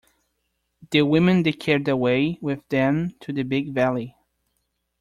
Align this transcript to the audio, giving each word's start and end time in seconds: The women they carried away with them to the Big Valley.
The 0.89 1.03
women 1.03 1.43
they 1.43 1.51
carried 1.51 1.87
away 1.87 2.39
with 2.41 2.67
them 2.69 3.11
to 3.19 3.31
the 3.31 3.43
Big 3.43 3.71
Valley. 3.71 4.15